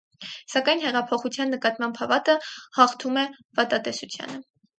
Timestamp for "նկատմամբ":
1.55-2.01